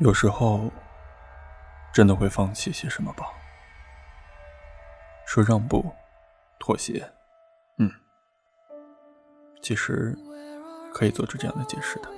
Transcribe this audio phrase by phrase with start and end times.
[0.00, 0.70] 有时候，
[1.92, 3.26] 真的会放弃些什么吧？
[5.26, 5.90] 说让步、
[6.58, 7.10] 妥协，
[7.78, 7.90] 嗯，
[9.62, 10.16] 其实
[10.92, 12.08] 可以做出这样的解释的。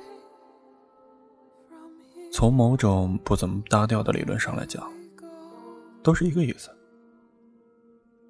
[2.32, 4.92] 从某种不怎么搭调的理论上来讲，
[6.02, 6.70] 都是一个意思。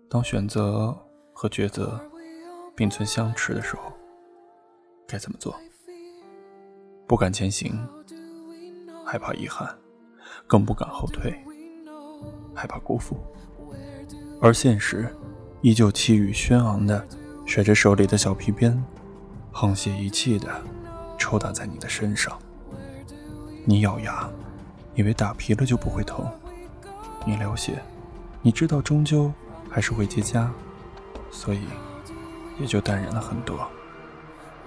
[0.09, 0.97] 当选择
[1.33, 2.01] 和抉择
[2.77, 3.93] 并存相持的时候，
[5.07, 5.55] 该怎么做？
[7.07, 7.87] 不敢前行。
[9.05, 9.73] 害怕遗憾，
[10.49, 11.33] 更不敢后退，
[12.53, 13.17] 害怕辜负，
[14.41, 15.09] 而现实
[15.61, 17.07] 依旧气宇轩昂的
[17.45, 18.83] 甩着手里的小皮鞭，
[19.53, 20.51] 沆瀣一气的
[21.17, 22.37] 抽打在你的身上。
[23.65, 24.29] 你咬牙，
[24.97, 26.27] 以为打皮了就不会疼；
[27.25, 27.81] 你流血，
[28.43, 29.33] 你知道终究
[29.77, 30.49] 还是会结痂，
[31.31, 31.61] 所以
[32.59, 33.71] 也就淡然了很多。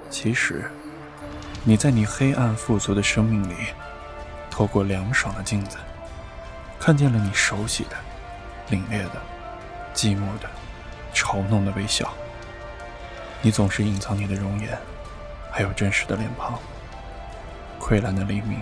[0.08, 0.70] 其实，
[1.64, 3.56] 你在你黑暗富足的生命里。
[4.52, 5.78] 透过凉爽的镜子，
[6.80, 7.96] 看见了你熟悉的、
[8.70, 9.22] 凛冽的、
[9.96, 10.50] 寂寞的、
[11.14, 12.14] 嘲弄的微笑。
[13.42, 14.78] 你总是隐藏你的容颜，
[15.50, 16.60] 还有真实的脸庞。
[17.80, 18.60] 溃烂的黎明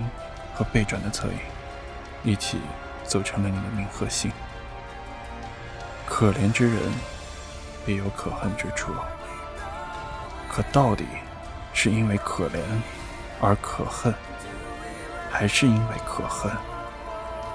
[0.54, 1.40] 和背转的侧影，
[2.24, 2.60] 一起
[3.04, 4.32] 组成了你的名和姓。
[6.20, 6.82] 可怜之人，
[7.86, 8.92] 必有可恨之处。
[10.50, 11.06] 可到底
[11.74, 12.60] 是因为可怜
[13.40, 14.12] 而可恨？
[15.30, 16.52] 还是因为可恨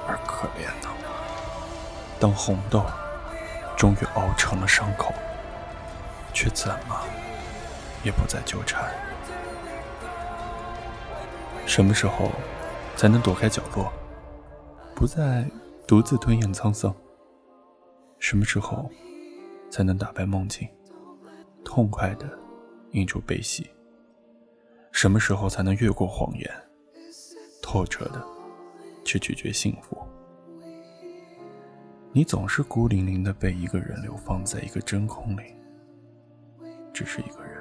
[0.07, 0.89] 而可怜呢？
[2.21, 2.87] 当红豆
[3.77, 5.13] 终于熬成了伤口，
[6.33, 6.97] 却怎么
[8.05, 8.89] 也不再纠缠。
[11.67, 12.31] 什么时候
[12.95, 13.93] 才能躲开角落，
[14.95, 15.45] 不再
[15.85, 16.95] 独自吞咽沧桑？
[18.23, 18.89] 什么时候
[19.69, 20.69] 才能打败梦境，
[21.65, 22.39] 痛快的
[22.93, 23.69] 映出悲喜？
[24.93, 26.49] 什么时候才能越过谎言？
[27.61, 28.25] 透彻的
[29.05, 29.99] 去拒绝幸福。
[32.13, 35.57] 你总是孤零零的被一个人流放在一个真空里，
[36.95, 37.61] 只是一个人，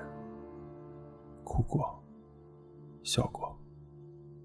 [1.43, 1.99] 哭过，
[3.01, 3.59] 笑过，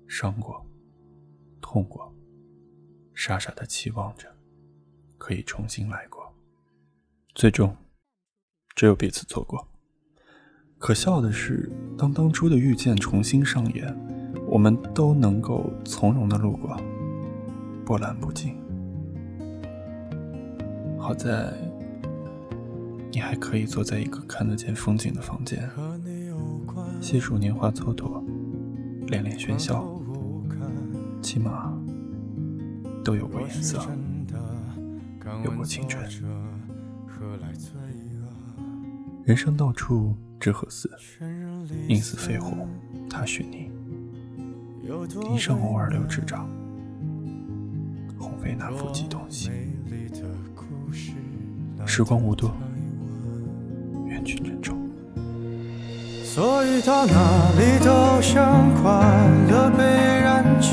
[0.08, 0.66] 伤过，
[1.60, 2.10] 痛过，
[3.14, 4.34] 傻傻的期望着
[5.26, 6.32] 可以重新来过，
[7.34, 7.76] 最终
[8.76, 9.66] 只有彼此错过。
[10.78, 13.92] 可笑的是，当当初的遇见重新上演。
[14.46, 16.80] 我们都能够从容的路过，
[17.84, 18.56] 波澜不惊。
[20.96, 21.52] 好在
[23.10, 25.68] 你还可以坐在一个看得见风景的房间，
[27.00, 28.24] 细数年华蹉跎，
[29.08, 29.84] 恋恋喧嚣，
[31.20, 31.76] 起码
[33.04, 33.84] 都有过颜色，
[35.44, 36.04] 有过青春。
[39.24, 40.90] 人生到处知何似？
[41.88, 42.68] 应似飞鸿
[43.10, 43.70] 踏雪泥。
[45.08, 46.48] 地上偶尔留指掌，
[48.18, 49.50] 鸿飞那幅激动心。
[51.84, 52.54] 时光无多，
[54.06, 54.78] 愿君珍重。
[56.22, 58.92] 所以到哪里都像快
[59.48, 60.72] 乐被染去，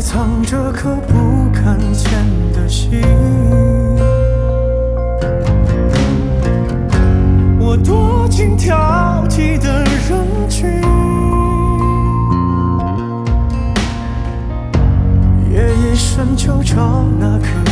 [0.00, 2.10] 藏着颗不敢见
[2.52, 3.00] 的心。
[7.58, 10.70] 我躲进挑剔的人群，
[15.50, 17.67] 夜夜深就找那颗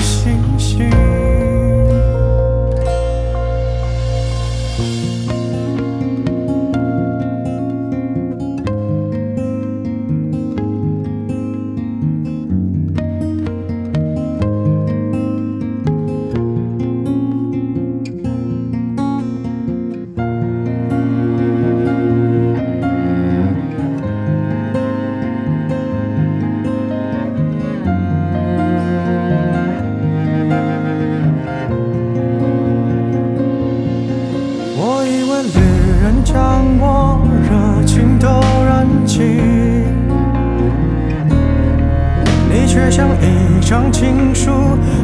[42.90, 44.50] 像一张情书，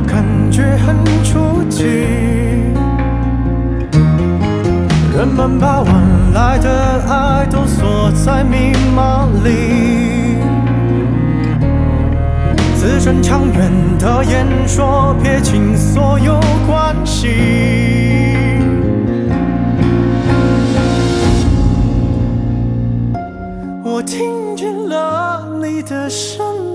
[0.06, 1.84] 感觉很出奇。
[5.14, 5.94] 人们把晚
[6.32, 10.37] 来的爱都锁在密码里，
[12.76, 17.29] 字正腔圆的演说，撇清所有关系。
[23.84, 26.71] 我听见了你的声音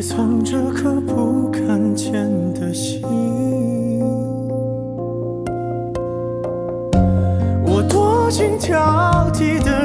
[0.00, 2.12] 藏着颗不敢见
[2.54, 3.02] 的心。
[7.64, 9.79] 我多情挑剔的